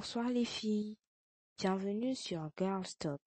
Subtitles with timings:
[0.00, 0.96] Bonsoir les filles.
[1.58, 3.18] Bienvenue sur Girls.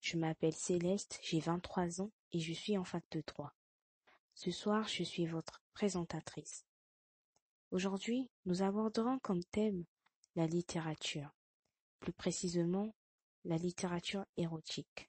[0.00, 3.54] Je m'appelle Céleste, j'ai 23 ans et je suis en fac de droit.
[4.34, 6.66] Ce soir, je suis votre présentatrice.
[7.70, 9.84] Aujourd'hui, nous aborderons comme thème
[10.34, 11.30] la littérature,
[12.00, 12.92] plus précisément
[13.44, 15.08] la littérature érotique.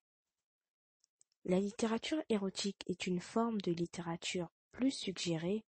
[1.46, 5.66] La littérature érotique est une forme de littérature plus suggérée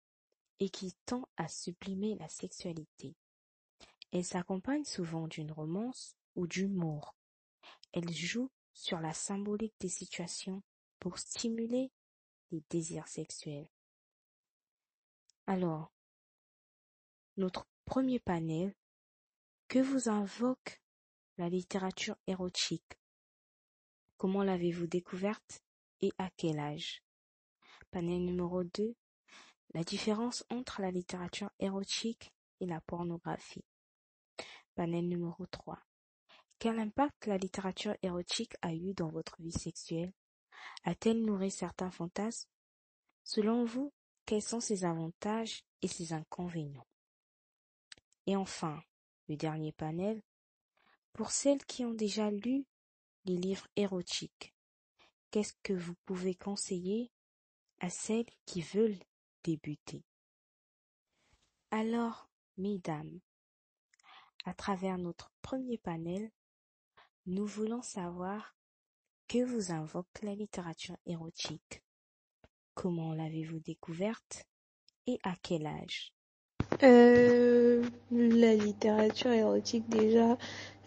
[0.59, 3.15] et qui tend à sublimer la sexualité.
[4.11, 7.15] Elle s'accompagne souvent d'une romance ou d'humour.
[7.93, 10.63] Elle joue sur la symbolique des situations
[10.99, 11.91] pour stimuler
[12.51, 13.69] les désirs sexuels.
[15.45, 15.91] Alors,
[17.37, 18.75] notre premier panel,
[19.67, 20.81] que vous invoque
[21.37, 22.99] la littérature érotique?
[24.17, 25.63] Comment l'avez-vous découverte
[26.01, 27.03] et à quel âge?
[27.91, 28.95] Panel numéro 2,
[29.73, 33.65] la différence entre la littérature érotique et la pornographie.
[34.77, 35.79] Panel numéro 3.
[36.59, 40.13] Quel impact la littérature érotique a eu dans votre vie sexuelle?
[40.83, 42.47] A-t-elle nourri certains fantasmes?
[43.23, 43.91] Selon vous,
[44.27, 46.85] quels sont ses avantages et ses inconvénients?
[48.27, 48.79] Et enfin,
[49.27, 50.21] le dernier panel,
[51.11, 52.63] pour celles qui ont déjà lu
[53.25, 54.53] les livres érotiques,
[55.31, 57.11] qu'est-ce que vous pouvez conseiller
[57.79, 58.99] à celles qui veulent
[59.43, 60.03] débuter?
[61.71, 63.19] Alors, mesdames,
[64.47, 66.31] à travers notre premier panel,
[67.25, 68.55] nous voulons savoir
[69.27, 71.83] que vous invoque la littérature érotique,
[72.73, 74.45] comment l'avez-vous découverte
[75.05, 76.13] et à quel âge?
[76.81, 80.37] Euh, La littérature érotique déjà,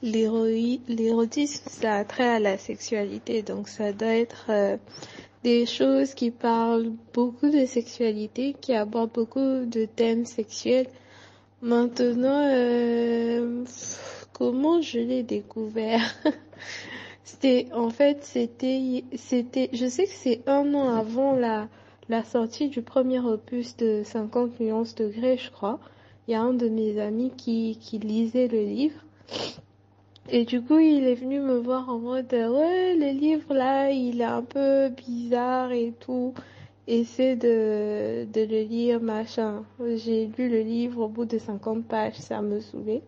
[0.01, 4.79] l'érotisme ça a trait à la sexualité, donc ça doit être euh,
[5.43, 10.89] des choses qui parlent beaucoup de sexualité, qui abordent beaucoup de thèmes sexuels
[11.63, 13.65] Maintenant, euh,
[14.33, 16.15] comment je l'ai découvert?
[17.25, 21.69] C'était, en fait, c'était, c'était, je sais que c'est un an avant la,
[22.09, 25.79] la sortie du premier opus de 50 nuances degrés, je crois.
[26.27, 29.01] Il y a un de mes amis qui, qui lisait le livre.
[30.31, 34.21] Et du coup, il est venu me voir en mode, ouais, le livre là, il
[34.21, 36.35] est un peu bizarre et tout
[36.87, 39.65] essaie de, de le lire, machin.
[39.97, 43.03] J'ai lu le livre au bout de 50 pages, ça me saoulait.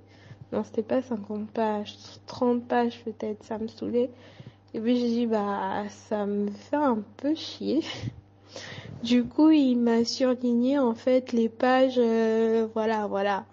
[0.52, 1.96] Non, c'était pas 50 pages,
[2.26, 4.10] 30 pages peut-être, ça me saoulait.
[4.74, 7.80] Et puis j'ai dit, bah, ça me fait un peu chier.
[9.02, 13.46] Du coup, il m'a surligné en fait les pages, euh, voilà, voilà.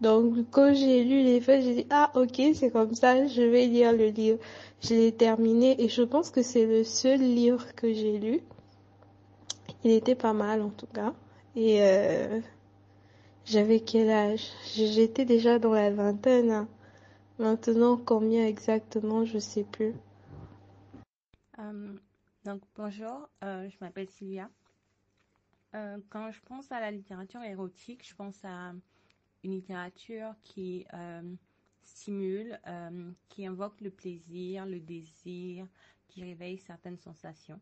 [0.00, 3.66] Donc quand j'ai lu les pages, j'ai dit, ah ok, c'est comme ça, je vais
[3.66, 4.38] lire le livre.
[4.80, 8.40] Je l'ai terminé et je pense que c'est le seul livre que j'ai lu.
[9.84, 11.14] Il était pas mal en tout cas.
[11.54, 12.40] Et euh,
[13.44, 14.48] j'avais quel âge?
[14.74, 16.50] J'étais déjà dans la vingtaine.
[16.50, 16.68] Hein.
[17.38, 19.94] Maintenant, combien exactement, je sais plus.
[21.58, 21.94] Euh,
[22.44, 24.48] donc bonjour, euh, je m'appelle Sylvia.
[26.08, 28.72] quand je pense à la littérature érotique, je pense à
[29.42, 30.86] une littérature qui
[31.82, 32.58] stimule,
[33.28, 35.66] qui invoque le plaisir, le désir,
[36.08, 37.60] qui réveille certaines sensations.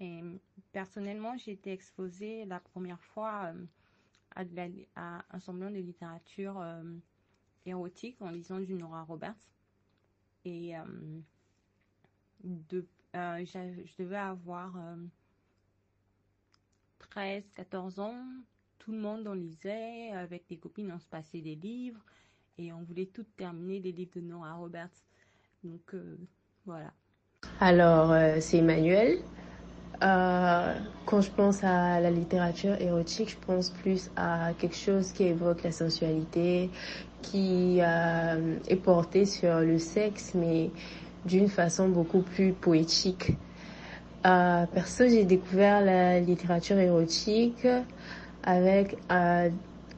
[0.00, 0.22] Et
[0.72, 3.52] personnellement, j'ai été exposée la première fois
[4.36, 4.44] euh,
[4.96, 6.82] à, un semblant de littérature euh,
[7.66, 9.34] érotique en lisant du Nora Roberts.
[10.46, 10.82] Et euh,
[12.42, 14.74] je devais avoir
[16.98, 18.24] 13, 14 ans.
[18.78, 20.12] Tout le monde en lisait.
[20.12, 22.00] Avec des copines, on se passait des livres.
[22.56, 25.04] Et on voulait toutes terminer des livres de Nora Roberts.
[25.62, 25.94] Donc,
[26.64, 26.94] voilà.
[27.60, 29.22] Alors, c'est Emmanuel.
[30.02, 30.74] Euh,
[31.04, 35.62] quand je pense à la littérature érotique, je pense plus à quelque chose qui évoque
[35.62, 36.70] la sensualité,
[37.22, 40.70] qui euh, est porté sur le sexe, mais
[41.26, 43.32] d'une façon beaucoup plus poétique.
[44.26, 47.66] Euh, perso, j'ai découvert la littérature érotique
[48.42, 49.48] avec euh,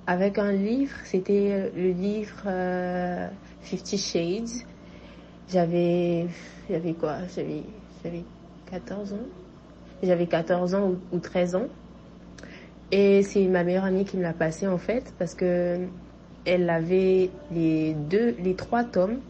[0.06, 0.94] avec un livre.
[1.04, 3.28] C'était le livre euh,
[3.62, 4.64] Fifty Shades.
[5.48, 6.26] J'avais
[6.70, 7.18] j'avais quoi?
[7.34, 7.62] J'avais
[8.04, 8.24] j'avais
[8.70, 9.41] 14 ans.
[10.02, 11.66] J'avais 14 ans ou, 13 ans.
[12.90, 15.78] Et c'est ma meilleure amie qui me l'a passé en fait parce que
[16.44, 19.20] elle avait les deux, les trois tomes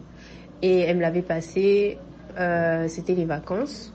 [0.61, 1.97] et elle me l'avait passé.
[2.39, 3.93] Euh, c'était les vacances.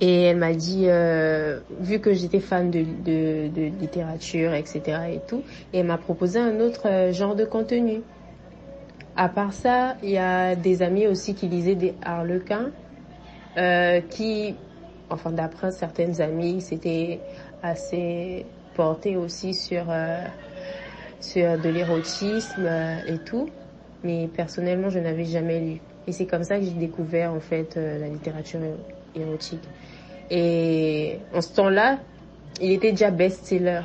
[0.00, 4.80] Et elle m'a dit, euh, vu que j'étais fan de, de, de, littérature, etc.
[5.12, 8.02] et tout, et elle m'a proposé un autre euh, genre de contenu.
[9.16, 12.70] À part ça, il y a des amis aussi qui lisaient des harlequins,
[13.56, 14.54] euh, qui
[15.10, 17.20] enfin d'après certaines amies, c'était
[17.62, 20.22] assez porté aussi sur euh,
[21.20, 23.48] sur de l'érotisme euh, et tout.
[24.04, 25.80] mais personnellement, je n'avais jamais lu.
[26.06, 28.60] Et c'est comme ça que j'ai découvert en fait euh, la littérature
[29.14, 29.64] érotique.
[30.30, 31.98] Et en ce temps-là,
[32.60, 33.82] il était déjà best-seller.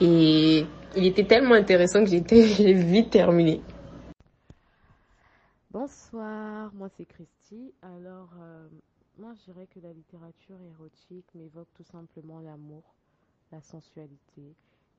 [0.00, 0.66] Et
[0.96, 3.60] il était tellement intéressant que j'ai vite terminé.
[5.70, 7.72] Bonsoir, moi c'est Christy.
[7.82, 8.68] Alors, euh,
[9.18, 12.94] moi je dirais que la littérature érotique m'évoque tout simplement l'amour,
[13.50, 14.54] la sensualité,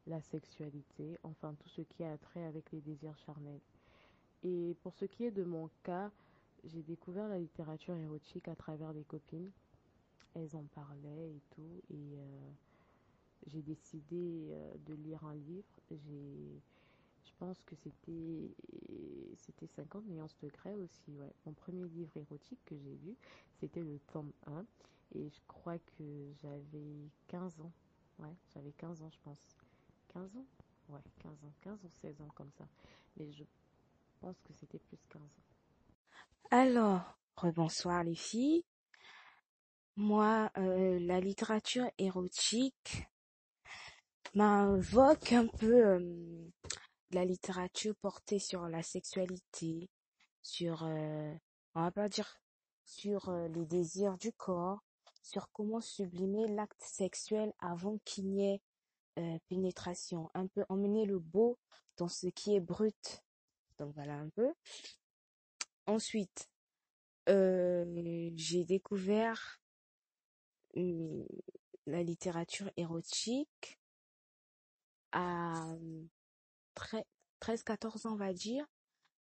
[0.08, 3.62] la sexualité, enfin tout ce qui a trait avec les désirs charnels.
[4.44, 6.12] Et pour ce qui est de mon cas,
[6.64, 9.52] j'ai découvert la littérature érotique à travers des copines.
[10.36, 11.82] Elles en parlaient et tout.
[11.90, 12.52] Et euh,
[13.48, 15.68] j'ai décidé euh, de lire un livre.
[17.44, 18.56] Pense que c'était,
[19.36, 21.12] c'était 50 nuances de grès aussi.
[21.20, 21.34] Ouais.
[21.46, 23.18] Mon premier livre érotique que j'ai lu,
[23.60, 24.66] c'était le tome 1.
[25.16, 27.72] Et je crois que j'avais 15 ans.
[28.20, 29.58] Ouais, j'avais 15 ans, je pense.
[30.14, 30.46] 15 ans?
[30.88, 31.54] Ouais, 15 ans.
[31.62, 32.66] 15 ou 16 ans comme ça.
[33.18, 33.44] Mais je
[34.22, 35.28] pense que c'était plus 15 ans.
[36.50, 38.64] Alors, rebonsoir les filles.
[39.98, 43.06] Moi, euh, la littérature érotique
[44.34, 46.48] m'invoque un peu euh,
[47.14, 49.90] la littérature portée sur la sexualité,
[50.42, 51.34] sur, euh,
[51.76, 52.40] on va pas dire
[52.86, 54.84] sur euh, les désirs du corps,
[55.22, 58.62] sur comment sublimer l'acte sexuel avant qu'il n'y ait
[59.20, 61.58] euh, pénétration, un peu emmener le beau
[61.98, 63.24] dans ce qui est brut.
[63.80, 64.52] Donc voilà un peu.
[65.86, 66.50] Ensuite,
[67.28, 69.62] j'ai découvert
[70.76, 73.80] la littérature érotique
[75.12, 75.76] à
[76.76, 78.66] 13-14 ans, on va dire.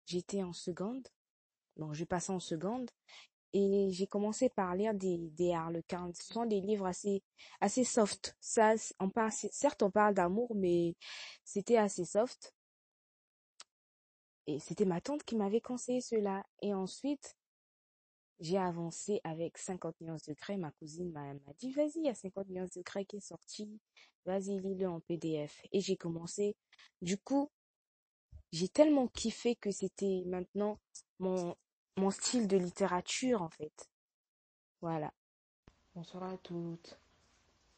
[0.06, 1.06] J'étais en seconde.
[1.76, 2.90] Donc, j'ai passé en seconde.
[3.52, 6.10] Et j'ai commencé par lire des, des harlequins.
[6.14, 7.22] Ce sont des livres assez,
[7.60, 8.36] assez soft.
[8.40, 10.94] Ça, on parle, certes, on parle d'amour, mais
[11.44, 12.54] c'était assez soft.
[14.46, 16.44] Et c'était ma tante qui m'avait conseillé cela.
[16.62, 17.36] Et ensuite,
[18.40, 20.56] j'ai avancé avec 50 nuances de craie.
[20.56, 23.80] Ma cousine m'a dit, vas-y, il y a 50 nuances de craie qui est sorti.
[24.24, 25.62] Vas-y, lis-le en PDF.
[25.72, 26.56] Et j'ai commencé.
[27.02, 27.50] Du coup,
[28.52, 30.78] j'ai tellement kiffé que c'était maintenant
[31.18, 31.54] mon,
[31.96, 33.90] mon style de littérature, en fait.
[34.80, 35.12] Voilà.
[35.94, 36.98] Bonsoir à toutes.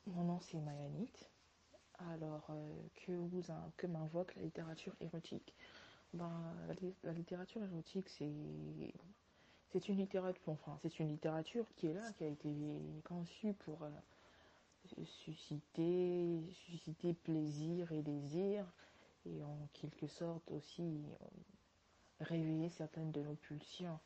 [0.07, 1.11] Mon nom c'est Mayanit.
[1.99, 3.43] Alors, euh, que vous
[3.77, 5.55] que m'invoque la littérature érotique?
[6.13, 6.55] Ben,
[7.05, 8.93] la littérature érotique, c'est
[9.73, 12.55] c'est une littérature, enfin, c'est une littérature qui est là, qui a été
[13.05, 13.91] conçue pour euh,
[15.05, 18.67] susciter, susciter plaisir et désir,
[19.25, 21.27] et en quelque sorte aussi euh,
[22.21, 23.99] réveiller certaines de nos pulsions.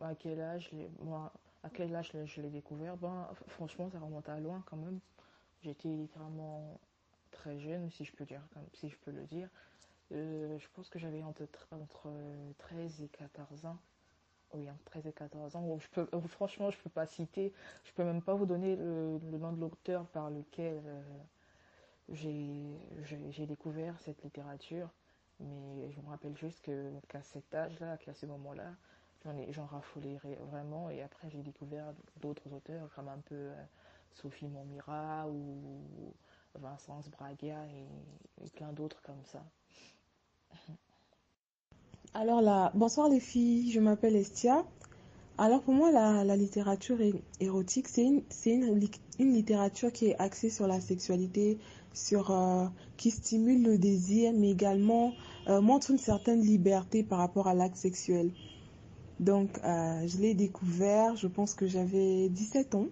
[0.00, 2.96] À quel âge, moi, à quel âge je l'ai découvert?
[2.96, 5.00] Ben, franchement, ça remonte à loin quand même.
[5.62, 6.78] J'étais littéralement
[7.30, 8.42] très jeune, si je peux dire,
[8.74, 9.48] si je peux le dire.
[10.12, 12.10] Euh, je pense que j'avais entre, entre
[12.58, 13.78] 13 et 14 ans.
[14.52, 15.78] Oui, entre 13 et 14 ans.
[15.78, 17.52] je peux, franchement, je peux pas citer,
[17.84, 21.02] je peux même pas vous donner le, nom de l'auteur par lequel euh,
[22.10, 24.88] j'ai découvert cette littérature.
[25.40, 26.62] Mais je me rappelle juste
[27.08, 28.72] qu'à cet âge-là, qu'à ce moment-là,
[29.50, 30.18] j'en raffolais
[30.50, 30.90] vraiment.
[30.90, 33.64] Et après, j'ai découvert d'autres auteurs, comme un peu euh,
[34.12, 36.14] Sophie Montmira ou
[36.54, 39.44] Vincent Braga et, plein d'autres comme ça.
[42.16, 44.64] Alors là, bonsoir les filles, je m'appelle Estia.
[45.36, 46.98] Alors pour moi, la, littérature
[47.40, 51.58] érotique, c'est une, une, une, littérature qui est axée sur la sexualité,
[51.92, 55.12] sur euh, qui stimule le désir, mais également
[55.48, 58.30] euh, montre une certaine liberté par rapport à l'acte sexuel.
[59.18, 62.86] Donc, euh, je l'ai découvert, je pense que j'avais 17 ans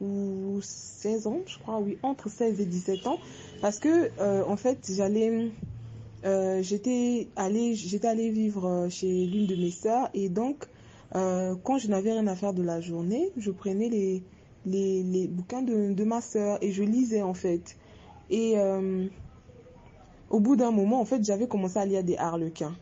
[0.00, 3.18] ou 16 ans, je crois, oui, entre 16 et 17 ans,
[3.60, 4.10] parce que
[4.48, 5.50] en fait, j'allais,
[6.24, 10.66] euh, j'étais allée, j'étais allée vivre euh, chez l'une de mes sœurs et donc
[11.10, 14.22] quand je n'avais rien à faire de la journée, je prenais les
[14.66, 17.78] les, bouquins de, ma sœur et je lisais en fait.
[18.28, 18.56] Et
[20.28, 22.76] au bout d'un moment, en fait, j'avais commencé à lire des harlequins.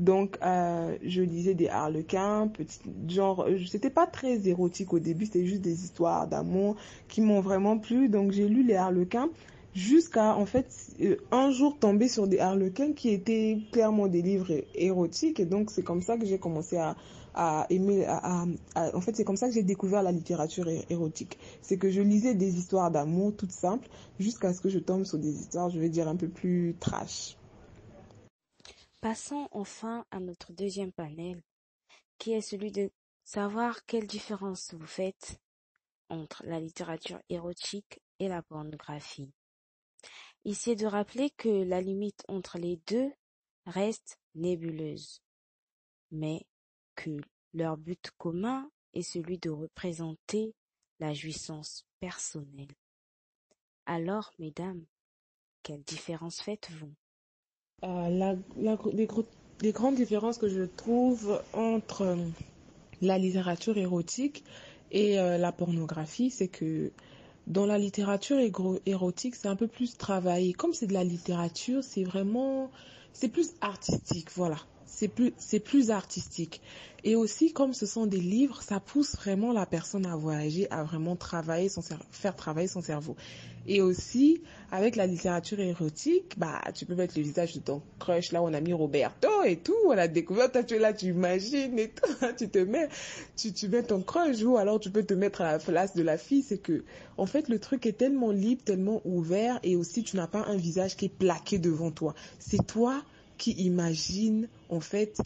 [0.00, 5.26] Donc, euh, je lisais des harlequins, petit, genre, euh, c'était pas très érotique au début,
[5.26, 6.76] c'était juste des histoires d'amour
[7.06, 8.08] qui m'ont vraiment plu.
[8.08, 9.28] Donc, j'ai lu les harlequins
[9.74, 14.64] jusqu'à, en fait, euh, un jour tomber sur des harlequins qui étaient clairement des livres
[14.74, 15.40] érotiques.
[15.40, 16.96] Et donc, c'est comme ça que j'ai commencé à,
[17.34, 21.38] à aimer, à, à, en fait, c'est comme ça que j'ai découvert la littérature érotique.
[21.62, 25.18] C'est que je lisais des histoires d'amour toutes simples jusqu'à ce que je tombe sur
[25.18, 27.36] des histoires, je vais dire, un peu plus trash.
[29.00, 31.40] Passons enfin à notre deuxième panel,
[32.18, 32.90] qui est celui de
[33.24, 35.40] savoir quelle différence vous faites
[36.10, 39.30] entre la littérature érotique et la pornographie.
[40.44, 43.12] Ici de rappeler que la limite entre les deux
[43.66, 45.22] reste nébuleuse,
[46.10, 46.46] mais
[46.94, 47.20] que
[47.52, 50.54] leur but commun est celui de représenter
[50.98, 52.74] la jouissance personnelle.
[53.86, 54.84] Alors, mesdames,
[55.62, 56.94] quelle différence faites-vous?
[57.84, 58.36] Euh, la,
[59.62, 62.28] les grandes différences que je trouve entre euh,
[63.02, 64.44] la littérature érotique
[64.90, 66.92] et euh, la pornographie, c'est que
[67.50, 68.38] dans la littérature
[68.86, 70.52] érotique, c'est un peu plus travaillé.
[70.52, 72.70] Comme c'est de la littérature, c'est vraiment,
[73.12, 74.56] c'est plus artistique, voilà.
[74.92, 76.60] C'est plus, c'est plus artistique.
[77.04, 80.82] Et aussi, comme ce sont des livres, ça pousse vraiment la personne à voyager, à
[80.82, 81.80] vraiment travailler son
[82.10, 83.16] faire travailler son cerveau.
[83.66, 88.32] Et aussi, avec la littérature érotique, bah, tu peux mettre le visage de ton crush.
[88.32, 89.76] Là, on a mis Roberto et tout.
[89.86, 92.26] On a découvert, toi, tu es là, tu imagines et tout.
[92.36, 92.88] Tu te mets,
[93.36, 96.02] tu, tu mets ton crush ou alors tu peux te mettre à la place de
[96.02, 96.42] la fille.
[96.42, 96.84] C'est que,
[97.16, 100.56] en fait, le truc est tellement libre, tellement ouvert et aussi, tu n'as pas un
[100.56, 102.14] visage qui est plaqué devant toi.
[102.38, 103.02] C'est toi
[103.40, 105.16] qui imagines, en fait,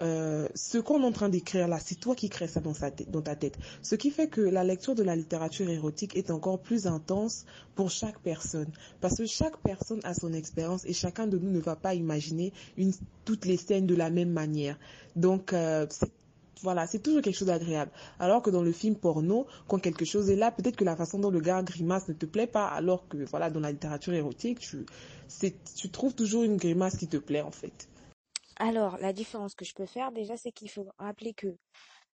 [0.00, 2.74] euh, ce qu'on est en train d'écrire là, c'est toi qui crées ça dans,
[3.22, 3.58] ta tête.
[3.82, 7.90] Ce qui fait que la lecture de la littérature érotique est encore plus intense pour
[7.90, 8.70] chaque personne.
[9.00, 12.52] Parce que chaque personne a son expérience et chacun de nous ne va pas imaginer
[13.24, 14.78] toutes les scènes de la même manière.
[15.16, 15.86] Donc, euh,
[16.62, 17.90] voilà, c'est toujours quelque chose d'agréable.
[18.18, 21.18] Alors que dans le film porno, quand quelque chose est là, peut-être que la façon
[21.18, 24.60] dont le gars grimace ne te plaît pas, alors que voilà, dans la littérature érotique,
[24.60, 24.86] tu,
[25.76, 27.88] tu trouves toujours une grimace qui te plaît en fait.
[28.56, 31.56] Alors, la différence que je peux faire déjà, c'est qu'il faut rappeler que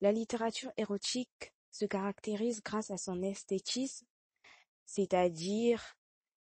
[0.02, 4.06] la littérature érotique se caractérise grâce à son esthétisme,
[4.86, 5.96] c'est-à-dire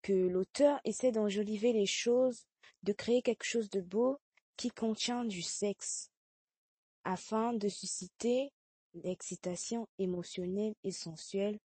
[0.02, 2.46] que l'auteur essaie d'enjoliver les choses,
[2.84, 4.18] de créer quelque chose de beau
[4.58, 6.11] qui contient du sexe,
[7.04, 8.52] afin de susciter
[8.94, 11.60] l'excitation émotionnelle et sensuelle,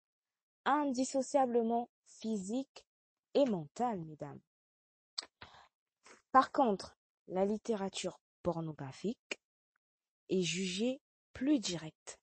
[0.66, 2.86] indissociablement physique
[3.34, 4.40] et mentale, mesdames.
[6.32, 9.40] Par contre, la littérature pornographique
[10.30, 11.02] est jugée
[11.34, 12.20] plus directe,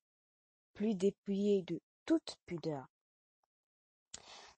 [0.74, 2.86] plus dépouillée de toute pudeur.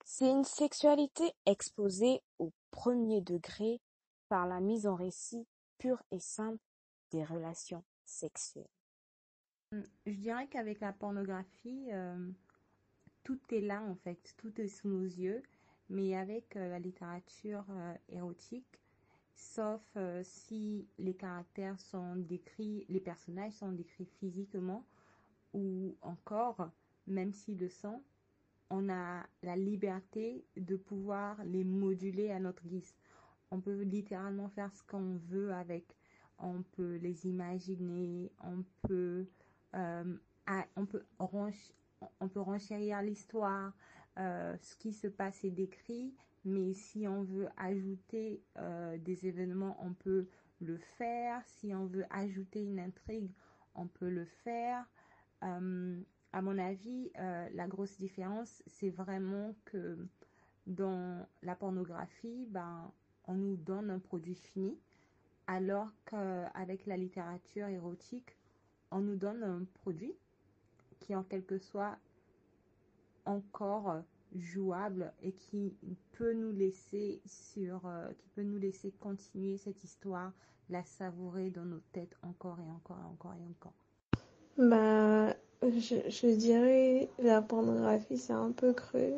[0.03, 3.81] C'est une sexualité exposée au premier degré
[4.29, 5.47] par la mise en récit
[5.77, 6.59] pure et simple
[7.11, 8.69] des relations sexuelles.
[9.71, 12.29] Je dirais qu'avec la pornographie, euh,
[13.23, 15.41] tout est là en fait, tout est sous nos yeux,
[15.89, 18.79] mais avec euh, la littérature euh, érotique,
[19.33, 19.81] sauf
[20.23, 24.85] si les caractères sont décrits, les personnages sont décrits physiquement,
[25.53, 26.69] ou encore,
[27.05, 28.01] même s'ils le sont,
[28.69, 32.95] on a la liberté de pouvoir les moduler à notre guise.
[33.51, 35.85] On peut littéralement faire ce qu'on veut avec.
[36.39, 39.25] On peut les imaginer, on peut,
[39.75, 40.03] euh,
[42.35, 43.73] renchérir l'histoire,
[44.17, 46.13] euh, ce qui se passe est décrit,
[46.43, 50.27] mais si on veut ajouter euh, des événements, on peut
[50.61, 51.41] le faire.
[51.45, 53.31] Si on veut ajouter une intrigue,
[53.75, 54.85] on peut le faire.
[55.41, 59.95] À mon avis, la grosse différence, c'est vraiment que
[60.65, 62.91] dans la pornographie, ben,
[63.27, 64.77] on nous donne un produit fini,
[65.47, 68.35] alors qu'avec la littérature érotique,
[68.91, 70.13] on nous donne un produit
[70.99, 71.97] qui en quelque soit
[73.25, 74.01] encore
[74.35, 75.73] jouable et qui
[76.13, 80.31] peut nous laisser sur, euh, qui peut nous laisser continuer cette histoire,
[80.69, 83.73] la savourer dans nos têtes encore et encore et encore et encore.
[84.57, 89.13] Bah, je, je dirais la pornographie, c'est un peu cru.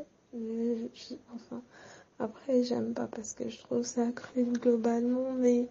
[1.34, 1.62] Enfin,
[2.19, 5.67] après, j'aime pas parce que je trouve ça cru globalement, mais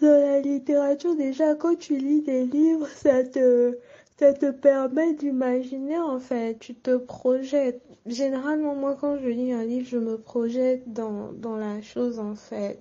[0.00, 3.78] dans la littérature, déjà, quand tu lis des livres, ça te,
[4.18, 7.80] ça te permet d'imaginer, en fait, tu te projettes.
[8.06, 12.34] Généralement, moi, quand je lis un livre, je me projette dans, dans la chose, en
[12.34, 12.80] fait.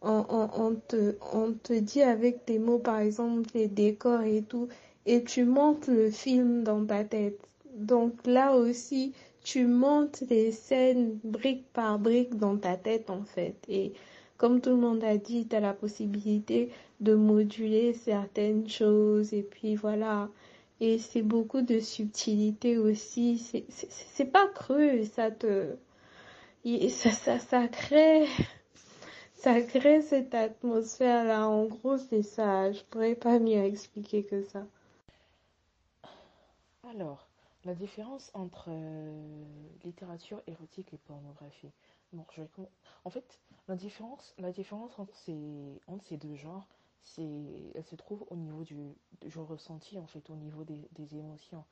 [0.00, 4.68] On, te, on te dit avec des mots, par exemple, les décors et tout,
[5.06, 7.40] et tu montes le film dans ta tête.
[7.74, 13.56] Donc là aussi, tu montes les scènes brique par brique dans ta tête, en fait.
[13.68, 13.92] Et
[14.38, 19.42] comme tout le monde a dit, tu as la possibilité de moduler certaines choses, et
[19.42, 20.30] puis voilà.
[20.80, 23.38] Et c'est beaucoup de subtilité aussi.
[23.68, 25.74] C'est, pas cru, ça te,
[26.88, 28.26] ça, ça, ça crée,
[29.34, 31.48] ça crée cette atmosphère-là.
[31.48, 32.70] En gros, c'est ça.
[32.70, 34.64] Je pourrais pas mieux expliquer que ça.
[36.88, 37.26] Alors,
[37.64, 39.44] la différence entre euh,
[39.84, 41.72] littérature érotique et pornographie.
[42.12, 42.48] Bon, je vais
[43.04, 46.66] En fait, la différence, la différence entre ces, entre ces deux genres,
[47.02, 51.16] c'est, elle se trouve au niveau du, du ressenti, en fait, au niveau des, des
[51.16, 51.64] émotions.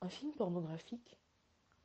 [0.00, 1.18] Un film pornographique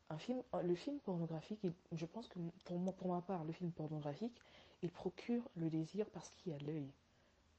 [0.09, 1.59] un film, le film pornographique,
[1.91, 4.41] je pense que pour, moi, pour ma part, le film pornographique,
[4.81, 6.91] il procure le désir parce qu'il y a l'œil.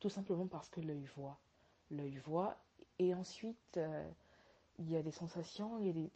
[0.01, 1.39] Tout simplement parce que l'œil voit.
[1.91, 2.57] L'œil voit
[2.99, 3.79] et ensuite
[4.79, 6.11] il y a des sensations, il y a des,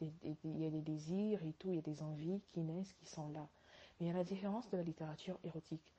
[0.44, 3.06] il y a des désirs et tout, il y a des envies qui naissent, qui
[3.06, 3.46] sont là.
[4.00, 5.94] Mais a la différence de la littérature érotique.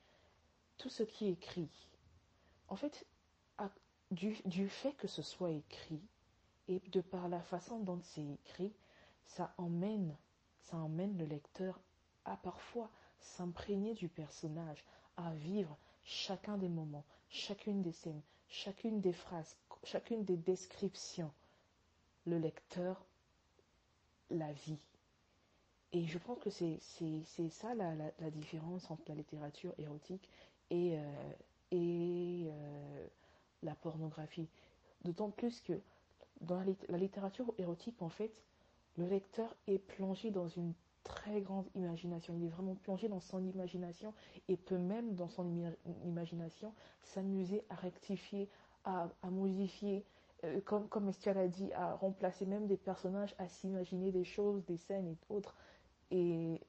[0.78, 1.70] Tout ce qui est écrit,
[2.68, 3.06] en fait,
[4.12, 6.02] du, du fait que ce soit écrit,
[6.68, 8.74] et de par la façon dont c'est écrit,
[9.24, 10.16] ça emmène,
[10.62, 11.80] ça emmène le lecteur
[12.26, 14.84] à parfois s'imprégner du personnage,
[15.18, 21.32] à vivre chacun des moments, chacune des scènes, chacune des phrases, chacune des descriptions
[22.26, 23.06] le lecteur
[24.30, 24.80] la vit.
[25.96, 30.30] Et je pense que c'est ça la, la, différence entre la littérature érotique
[30.70, 31.32] et, euh,
[31.72, 33.08] et euh,
[33.64, 34.50] la pornographie.
[35.06, 35.80] D'autant plus que
[36.42, 38.44] dans la, littérature érotique, en fait,
[38.98, 40.74] le lecteur est plongé dans une
[41.06, 42.34] très grande imagination.
[42.36, 44.14] Il est vraiment plongé dans son imagination
[44.50, 45.48] et peut même, dans son
[46.04, 46.74] imagination,
[47.04, 48.50] s'amuser à rectifier,
[48.84, 50.04] à, à modifier,
[50.44, 54.66] euh, comme, comme Estia l'a dit, à remplacer même des personnages, à s'imaginer des choses,
[54.66, 55.56] des scènes et autres.
[56.12, 56.62] Et,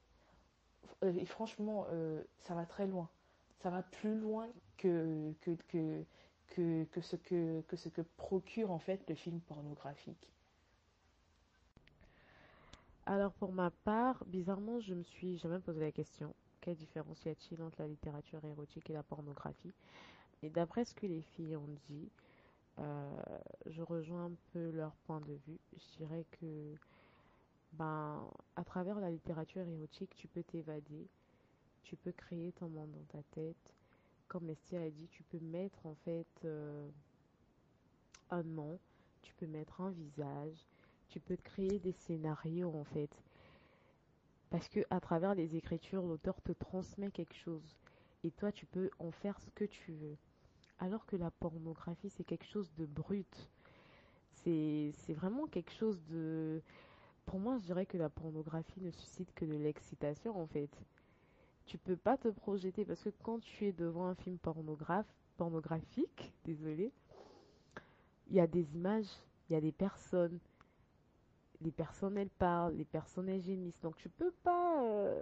[1.03, 3.09] euh, franchement, euh, ça va très loin.
[3.63, 6.05] Ça va plus loin que, que, que,
[6.49, 10.31] que, que, ce que, que ce que procure en fait le film pornographique.
[13.07, 16.35] Alors pour ma part, bizarrement, je me suis jamais posé la question.
[16.61, 19.73] Quelle différence y a-t-il entre la littérature érotique et la pornographie?
[20.43, 22.11] Et d'après ce que les filles ont dit,
[22.79, 23.17] euh,
[23.67, 25.59] je rejoins un peu leur point de vue.
[25.73, 26.75] Je dirais que
[27.79, 31.09] ben, à travers la littérature érotique, tu peux t'évader,
[31.83, 33.73] tu peux créer ton monde dans ta tête.
[34.29, 36.89] Comme Estia a dit, tu peux mettre en fait euh,
[38.31, 38.79] un nom,
[39.23, 40.67] tu peux mettre un visage,
[41.09, 43.11] tu peux créer des scénarios en fait.
[44.51, 47.77] Parce que à travers les écritures, l'auteur te transmet quelque chose
[48.25, 50.17] et toi tu peux en faire ce que tu veux.
[50.79, 53.51] Alors que la pornographie, c'est quelque chose de brut.
[54.45, 56.63] C'est vraiment quelque chose de...
[57.27, 60.71] Pour moi, je dirais que la pornographie ne suscite que de l'excitation, en fait.
[61.67, 66.93] Tu peux pas te projeter, parce que quand tu es devant un film pornographique, désolé,
[68.29, 69.11] il y a des images,
[69.49, 70.39] il y a des personnes.
[71.61, 73.81] Les personnes, elles parlent, les personnes, elles gémissent.
[73.81, 74.85] Donc, tu peux pas...
[74.85, 75.21] Euh,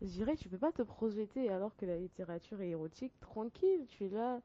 [0.00, 4.06] je dirais, tu peux pas te projeter alors que la littérature est érotique, tranquille, tu
[4.06, 4.40] es là,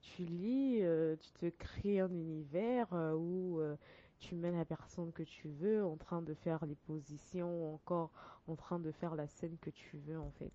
[0.00, 3.60] tu lis, euh, tu te crées un univers euh, où
[4.28, 8.10] tu mets la personne que tu veux en train de faire les positions, ou encore
[8.48, 10.52] en train de faire la scène que tu veux en fait.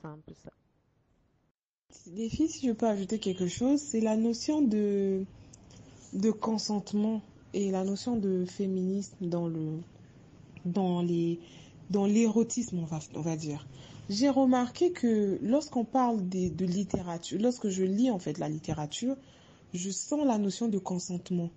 [0.00, 0.52] C'est un peu ça.
[2.06, 5.24] Les filles, si je peux ajouter quelque chose, c'est la notion de,
[6.12, 7.20] de consentement
[7.52, 9.80] et la notion de féminisme dans le
[10.64, 11.40] dans les
[11.88, 13.66] dans l'érotisme on va on va dire
[14.10, 19.16] j'ai remarqué que lorsqu'on parle de, littérature, lorsque je lis en fait la littérature,
[19.72, 21.48] je sens la notion de consentement.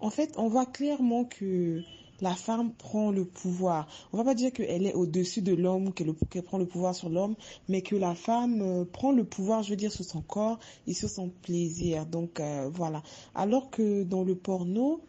[0.00, 1.82] En fait, on voit clairement que
[2.20, 3.86] la femme prend le pouvoir.
[4.12, 7.34] On va pas dire qu'elle est au-dessus de l'homme, qu'elle prend le pouvoir sur l'homme,
[7.68, 10.94] mais que la femme euh, prend le pouvoir, je veux dire, sur son corps et
[10.94, 12.06] sur son plaisir.
[12.06, 13.02] Donc euh, voilà.
[13.34, 15.00] Alors que dans le porno,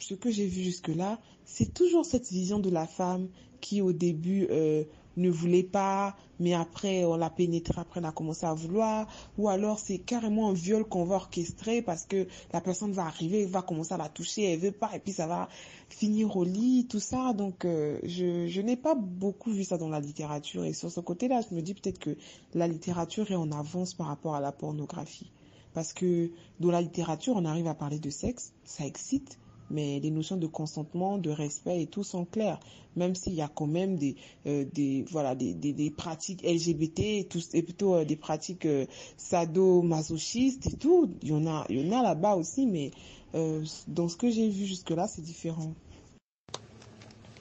[0.00, 3.28] ce que j'ai vu jusque-là, c'est toujours cette vision de la femme
[3.60, 4.84] qui au début euh,
[5.16, 9.48] ne voulait pas, mais après on l'a pénétré, après on a commencé à vouloir, ou
[9.48, 13.62] alors c'est carrément un viol qu'on va orchestrer parce que la personne va arriver, va
[13.62, 15.48] commencer à la toucher, elle veut pas, et puis ça va
[15.88, 17.32] finir au lit, tout ça.
[17.32, 21.00] Donc euh, je, je n'ai pas beaucoup vu ça dans la littérature, et sur ce
[21.00, 22.16] côté-là, je me dis peut-être que
[22.54, 25.30] la littérature est en avance par rapport à la pornographie.
[25.74, 29.38] Parce que dans la littérature, on arrive à parler de sexe, ça excite,
[29.70, 32.60] mais les notions de consentement, de respect et tout sont claires.
[32.94, 37.00] Même s'il y a quand même des, euh, des voilà, des, des, des, pratiques LGBT
[37.00, 41.66] et, tout, et plutôt euh, des pratiques euh, sadomasochistes et tout, il y en a,
[41.68, 42.90] il y en a là-bas aussi, mais
[43.34, 45.74] euh, dans ce que j'ai vu jusque-là, c'est différent.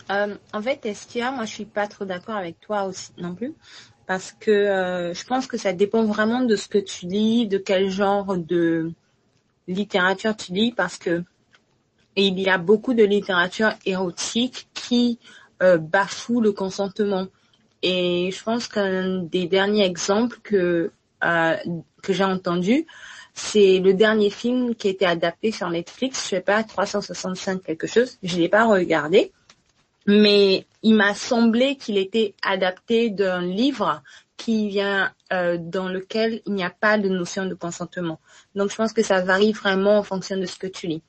[0.09, 3.53] en fait, Estia, moi je suis pas trop d'accord avec toi aussi non plus,
[4.07, 7.89] parce que je pense que ça dépend vraiment de ce que tu lis, de quel
[7.89, 8.91] genre de
[9.67, 11.23] littérature tu lis, parce que
[12.15, 15.19] il y a beaucoup de littérature érotique qui
[15.61, 17.27] euh, bafoue le consentement.
[17.81, 20.91] Et je pense qu'un des derniers exemples que
[21.23, 21.55] euh,
[22.01, 22.85] que j'ai entendu,
[23.33, 27.87] c'est le dernier film qui a été adapté sur Netflix, je sais pas 365 quelque
[27.87, 29.31] chose, je l'ai pas regardé,
[30.05, 34.03] mais il m'a semblé qu'il était adapté d'un livre
[34.37, 38.19] qui vient euh, dans lequel il n'y a pas de notion de consentement.
[38.53, 41.01] Donc je pense que ça varie vraiment en fonction de ce que tu lis.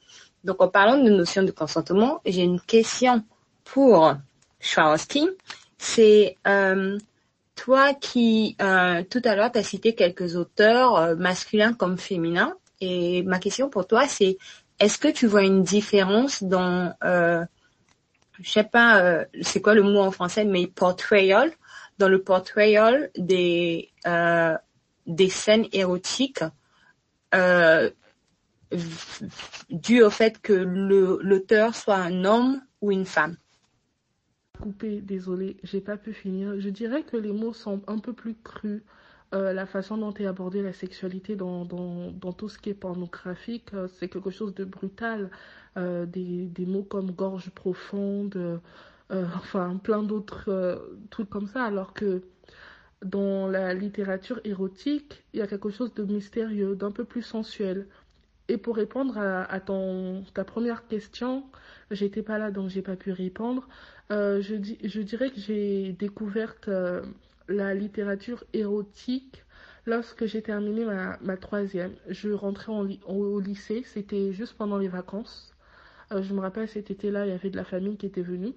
[0.47, 3.25] Donc, en parlant de notion de consentement, j'ai une question
[3.65, 4.15] pour
[4.61, 5.27] Schwarzstein,
[5.77, 6.99] c'est euh,
[7.57, 12.55] toi qui euh, tout à l'heure tu as cité quelques auteurs euh, masculins comme féminins.
[12.81, 14.39] Et ma question pour toi c'est
[14.79, 17.45] est-ce que tu vois une différence dans euh,
[18.41, 21.51] je sais pas euh, c'est quoi le mot en français mais portrayal
[21.99, 24.57] dans le portrayal des euh,
[25.07, 26.45] des scènes érotiques
[29.71, 33.37] dû au fait que l'auteur soit un homme ou une femme
[34.57, 36.59] coupé, désolé, j'ai pas pu finir.
[36.61, 38.83] Je dirais que les mots sont un peu plus crus.
[39.35, 41.67] Euh, la façon dont est abordée la sexualité dans,
[42.37, 45.31] tout ce qui est pornographique, euh, c'est quelque chose de brutal.
[45.77, 48.61] Euh, des, des, mots comme gorge profonde,
[49.11, 52.23] enfin plein d'autres trucs comme ça, alors que
[53.05, 57.87] dans la littérature érotique, il y a quelque chose de mystérieux, d'un peu plus sensuel.
[58.49, 61.45] Et pour répondre à, ton, ta première question,
[61.91, 63.67] j'étais pas là donc j'ai pas pu répondre.
[64.13, 67.03] Euh, je, dis, je, dirais que j'ai découvert euh,
[67.49, 69.43] la littérature érotique
[69.85, 71.93] lorsque j'ai terminé ma, ma, troisième.
[72.09, 75.53] Je rentrais en, au lycée, c'était juste pendant les vacances.
[76.13, 78.55] Euh, je me rappelle cet été-là, il y avait de la famille qui était venue.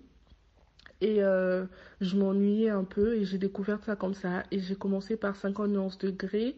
[1.01, 4.43] Et je m'ennuyais un peu et j'ai découvert ça comme ça.
[4.51, 6.57] Et j'ai commencé par 50 nuances de gré.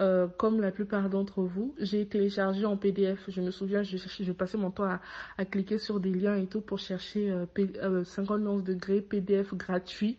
[0.00, 3.28] Euh, comme la plupart d'entre vous, j'ai téléchargé en PDF.
[3.28, 5.00] Je me souviens, je, je passais mon temps à,
[5.38, 9.54] à, cliquer sur des liens et tout pour chercher euh, P, euh, 50 degrés PDF
[9.54, 10.18] gratuit.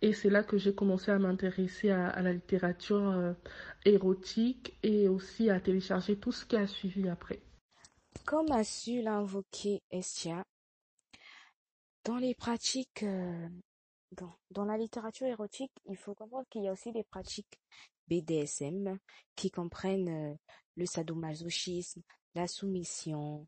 [0.00, 3.32] Et c'est là que j'ai commencé à m'intéresser à, à, la littérature euh,
[3.84, 7.40] érotique et aussi à télécharger tout ce qui a suivi après.
[8.24, 10.44] Comme a su l'invoquer Estia,
[12.04, 13.04] dans les pratiques,
[14.12, 17.58] dans, dans la littérature érotique, il faut comprendre qu'il y a aussi des pratiques
[18.10, 18.98] BDSM
[19.36, 20.34] qui comprennent euh,
[20.76, 22.02] le sadomasochisme,
[22.34, 23.46] la soumission,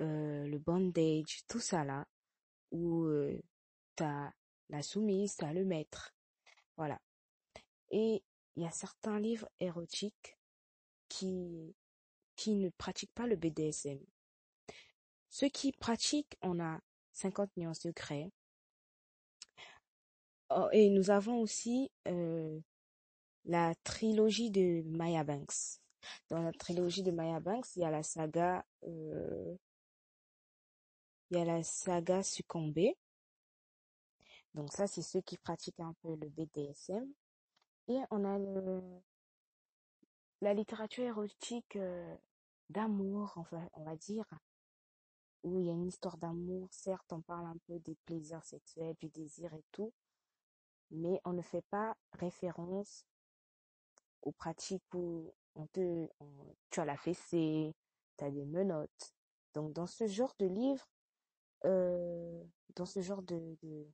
[0.00, 2.06] euh, le bondage, tout ça là,
[2.70, 3.42] où euh,
[3.96, 4.30] t'as
[4.68, 6.14] la soumise, t'as le maître,
[6.76, 7.00] voilà.
[7.90, 8.22] Et
[8.56, 10.38] il y a certains livres érotiques
[11.08, 11.74] qui
[12.36, 13.98] qui ne pratiquent pas le BDSM.
[15.28, 16.80] Ceux qui pratiquent, on a
[17.12, 18.30] 50 nuances de grès.
[20.50, 21.90] Oh, et nous avons aussi
[23.48, 25.80] la trilogie de Maya Banks.
[26.28, 29.56] Dans la trilogie de Maya Banks, il y a la saga, euh,
[31.30, 32.96] il y a la saga Succombé.
[34.54, 37.10] Donc ça, c'est ceux qui pratiquent un peu le BDSM.
[37.88, 38.82] Et on a le,
[40.42, 42.16] la littérature érotique euh,
[42.68, 44.26] d'amour, enfin, on va dire,
[45.42, 46.68] où il y a une histoire d'amour.
[46.70, 49.94] Certes, on parle un peu des plaisirs sexuels, du désir et tout,
[50.90, 53.07] mais on ne fait pas référence
[54.22, 56.08] aux pratiques où on te,
[56.70, 57.74] tu as la fessée,
[58.16, 59.14] tu as des menottes.
[59.54, 60.86] Donc dans ce genre de livre,
[61.64, 62.44] euh,
[62.76, 63.86] dans ce genre de, de,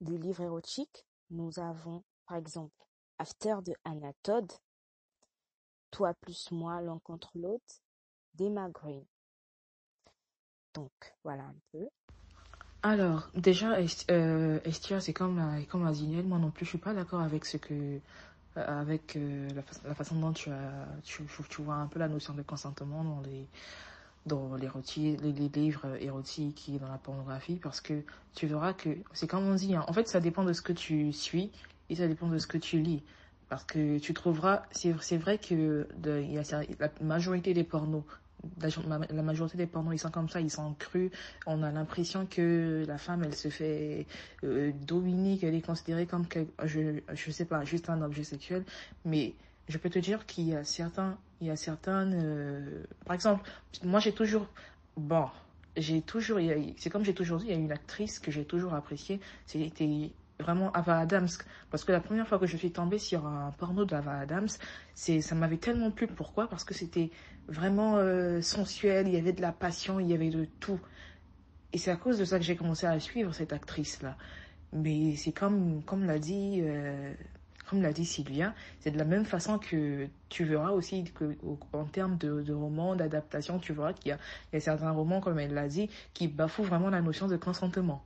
[0.00, 2.74] de livre érotique, nous avons par exemple
[3.18, 4.50] After de Anna Todd,
[5.90, 7.82] Toi plus moi, l'un contre l'autre,
[8.34, 9.04] d'Emma Green.
[10.74, 10.92] Donc
[11.24, 11.88] voilà un peu.
[12.82, 13.76] Alors, déjà,
[14.10, 14.60] euh,
[15.00, 18.00] c'est comme, comme Aziniel, moi non plus, je suis pas d'accord avec ce que
[18.56, 22.34] avec euh, la, la, façon dont tu, as, tu, tu, vois un peu la notion
[22.34, 23.46] de consentement dans les,
[24.26, 24.68] dans les,
[25.22, 28.02] les, les livres érotiques et dans la pornographie parce que
[28.34, 30.72] tu verras que c'est comme on dit, hein, en fait ça dépend de ce que
[30.72, 31.50] tu suis
[31.88, 33.02] et ça dépend de ce que tu lis.
[33.48, 38.04] Parce que tu trouveras, c'est vrai que la majorité des pornos
[38.86, 41.10] la, majorité des pornos, ils sont comme ça, ils sont crus.
[41.46, 44.06] On a l'impression que la femme, elle se fait
[44.44, 46.26] euh, dominer, qu'elle est considérée comme,
[46.64, 48.64] je, je sais pas, juste un objet sexuel.
[49.04, 49.34] Mais
[49.68, 53.48] je peux te dire qu'il y a certains, il y a certains, euh, par exemple,
[53.84, 54.46] moi j'ai toujours,
[54.96, 55.28] bon,
[55.76, 56.38] j'ai toujours,
[56.76, 60.12] c'est comme j'ai toujours dit, il y a une actrice que j'ai toujours appréciée, c'était
[60.40, 61.28] vraiment Ava Adams
[61.70, 64.48] parce que la première fois que je suis tombée sur un porno d'Ava Adams
[64.94, 66.48] c'est ça m'avait tellement plu pourquoi?
[66.48, 67.10] Parce que c'était
[67.50, 70.80] vraiment euh, sensuel il y avait de la passion il y avait de tout.
[71.72, 74.16] Et c'est à cause de ça que j'ai commencé à suivre cette actrice là
[74.72, 77.12] mais c'est comme comme l'a dit euh,
[77.68, 81.36] comme l'a dit Sylvia c'est de la même façon que tu verras aussi que
[81.72, 84.16] en termes de, romans d'adaptation tu verras qu'il
[84.52, 88.04] y a certains romans comme elle l'a dit qui bafouent vraiment la notion de consentement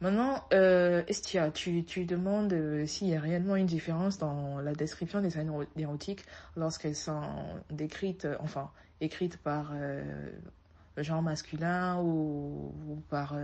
[0.00, 5.20] Maintenant, euh, Estia, tu, demandes euh, s'il y a réellement une différence dans la description
[5.20, 6.24] des scènes érotiques
[6.56, 7.22] lorsqu'elles sont
[7.70, 9.72] décrites, euh, enfin, écrites par
[10.96, 12.72] le genre masculin ou,
[13.08, 13.36] par,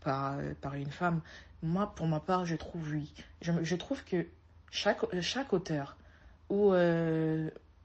[0.00, 1.20] par, une femme.
[1.62, 3.12] Moi, pour ma part, je trouve oui.
[3.42, 4.26] Je, je trouve que
[4.70, 5.96] chaque, chaque auteur
[6.48, 6.72] ou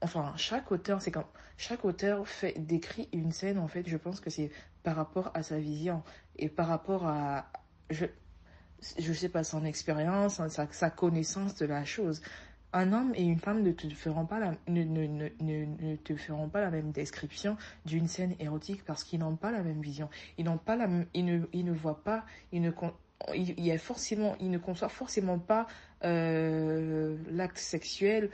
[0.02, 1.24] enfin, chaque auteur, c'est comme,
[1.56, 4.50] chaque auteur fait, décrit une scène, en fait, je pense que c'est
[4.82, 6.02] par rapport à sa vision
[6.36, 7.46] et par rapport à,
[7.90, 8.06] je,
[8.98, 12.22] je sais pas, son expérience, sa, sa connaissance de la chose.
[12.74, 16.16] Un homme et une femme ne te feront pas la, ne, ne, ne, ne te
[16.16, 20.08] feront pas la même description d'une scène érotique parce qu'ils n'ont pas la même vision.
[20.38, 22.70] Ils n'ont pas la, ils ne, ils ne voient pas, ils ne,
[23.34, 25.66] il, il y a forcément, ils ne conçoivent forcément pas
[26.04, 28.30] euh, l'acte sexuel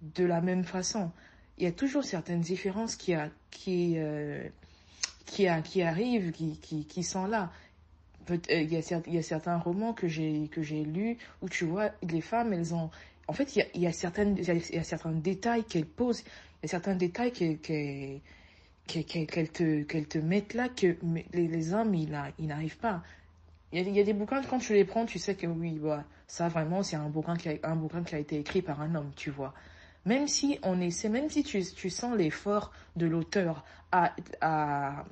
[0.00, 1.10] de la même façon.
[1.58, 4.48] Il y a toujours certaines différences qui, a, qui, euh,
[5.26, 7.50] qui, a, qui arrivent, qui, qui, qui sont là.
[8.30, 10.48] Il y, a, il y a certains romans que j'ai
[10.84, 12.90] lus où tu vois les femmes elles ont
[13.28, 16.64] en fait il y a, y a y a, certains détails qu'elles posent il y
[16.64, 18.18] a certains détails qu'elles te
[20.04, 20.96] te mettent là que
[21.34, 22.08] les, les hommes ils
[22.46, 23.02] n'arrivent pas
[23.76, 26.48] il y, a, des bouquins, quand tu les prends, tu sais que oui, bah, ça
[26.48, 27.36] vraiment, c'est un un bouquin
[28.04, 29.52] qui a été écrit par un homme, tu vois.
[30.04, 35.04] Même si on essaie, même si tu, tu sens l'effort de l'auteur à, à,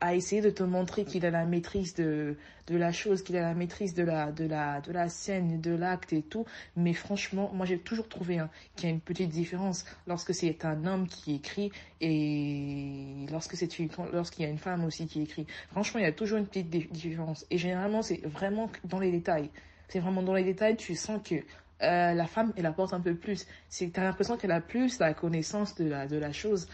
[0.00, 3.40] à essayer de te montrer qu'il a la maîtrise de, de la chose, qu'il a
[3.40, 6.44] la maîtrise de la, de la, de la scène, de l'acte et tout.
[6.76, 10.64] Mais franchement, moi j'ai toujours trouvé hein, qu'il y a une petite différence lorsque c'est
[10.64, 13.68] un homme qui écrit et lorsque c'est
[14.12, 15.46] lorsqu'il y a une femme aussi qui écrit.
[15.70, 17.44] Franchement, il y a toujours une petite différence.
[17.50, 19.50] Et généralement, c'est vraiment dans les détails.
[19.88, 21.36] C'est vraiment dans les détails, tu sens que
[21.82, 23.46] euh, la femme, elle apporte un peu plus.
[23.68, 26.68] C'est, t'as l'impression qu'elle a plus la connaissance de la, de la chose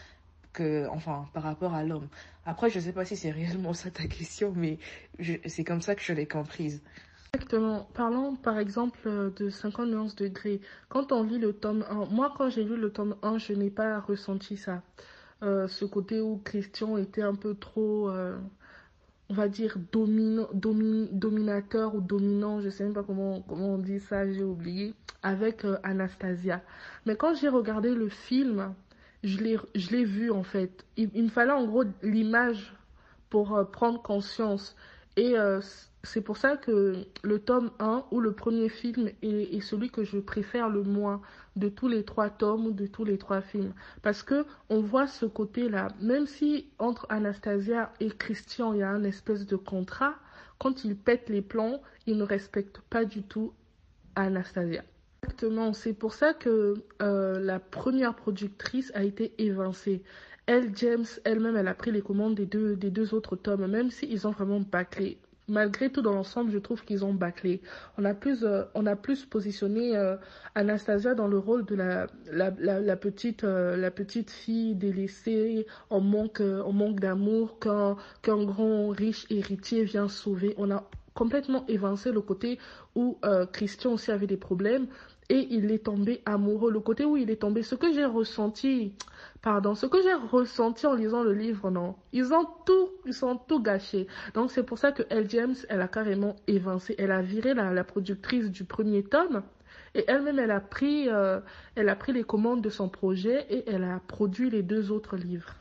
[0.52, 2.08] que, enfin, par rapport à l'homme.
[2.46, 4.78] Après, je sais pas si c'est réellement ça ta question, mais
[5.46, 6.82] c'est comme ça que je l'ai comprise.
[7.34, 7.88] Exactement.
[7.94, 10.60] Parlons par exemple de 50 nuances degrés.
[10.88, 13.70] Quand on lit le tome 1, moi quand j'ai lu le tome 1, je n'ai
[13.70, 14.82] pas ressenti ça.
[15.42, 18.38] Euh, ce côté où Christian était un peu trop, euh,
[19.28, 23.78] on va dire, domin, domin, dominateur ou dominant, je sais même pas comment, comment on
[23.78, 26.62] dit ça, j'ai oublié, avec euh, Anastasia.
[27.06, 28.74] Mais quand j'ai regardé le film,
[29.22, 30.84] je l'ai, vu en fait.
[30.96, 32.74] Il, il, me fallait en gros l'image
[33.30, 34.76] pour euh, prendre conscience.
[35.16, 35.60] Et euh,
[36.02, 40.18] c'est pour ça que le tome 1 ou le premier film est, celui que je
[40.18, 41.22] préfère le moins
[41.56, 43.72] de tous les trois tomes ou de tous les trois films.
[44.02, 45.88] Parce que on voit ce côté-là.
[46.00, 50.14] Même si entre Anastasia et Christian, il y a un espèce de contrat,
[50.58, 53.52] quand ils pètent les plans, ils ne respectent pas du tout
[54.16, 54.84] Anastasia.
[55.22, 60.02] Exactement, c'est pour ça que euh, la première productrice a été évincée.
[60.46, 63.90] Elle, James, elle-même, elle a pris les commandes des deux, des deux autres tomes, même
[63.90, 65.18] s'ils ont vraiment bâclé.
[65.46, 67.60] Malgré tout, dans l'ensemble, je trouve qu'ils ont bâclé.
[67.98, 70.16] On a plus, euh, on a plus positionné euh,
[70.54, 76.00] Anastasia dans le rôle de la, la, la, petite, euh, la petite fille délaissée, en
[76.00, 80.54] manque, en manque d'amour, qu'un qu'un grand riche héritier vient sauver.
[80.56, 82.58] On a complètement évincé le côté
[82.96, 83.18] où
[83.52, 84.88] Christian aussi avait des problèmes
[85.28, 86.70] et il est tombé amoureux.
[86.70, 88.94] Le côté où il est tombé, ce que j'ai ressenti,
[89.42, 93.36] pardon, ce que j'ai ressenti en lisant le livre, non, ils ont tout, ils sont
[93.36, 94.06] tout gâchés.
[94.34, 97.72] Donc c'est pour ça que Elle James, elle a carrément évincé, elle a viré la,
[97.72, 99.42] la productrice du premier tome.
[99.94, 101.40] Et elle-même, elle a pris, euh,
[101.76, 105.16] elle a pris les commandes de son projet et elle a produit les deux autres
[105.16, 105.54] livres.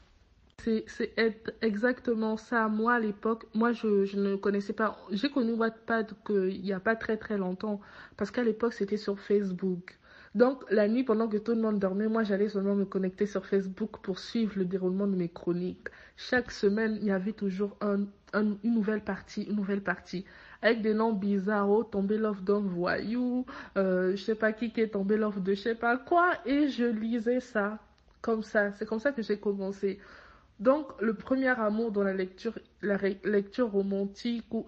[0.63, 1.13] C'est
[1.61, 2.67] exactement ça.
[2.67, 4.97] Moi, à l'époque, moi, je, je, ne connaissais pas.
[5.11, 7.81] J'ai connu Wattpad il n'y a pas très très longtemps.
[8.17, 9.97] Parce qu'à l'époque, c'était sur Facebook.
[10.35, 13.45] Donc, la nuit, pendant que tout le monde dormait, moi, j'allais seulement me connecter sur
[13.45, 15.89] Facebook pour suivre le déroulement de mes chroniques.
[16.17, 20.25] Chaque semaine, il y avait toujours un, une nouvelle partie, une nouvelle partie.
[20.61, 23.45] Avec des noms bizarres, oh, tombé l'offre d'un voyou,
[23.77, 26.31] euh, je sais pas qui qui est tombé l'offre de je sais pas quoi.
[26.45, 27.79] Et je lisais ça.
[28.21, 28.71] Comme ça.
[28.73, 29.99] C'est comme ça que j'ai commencé.
[30.63, 34.65] Donc, le premier amour dans la lecture, la lecture romantique ou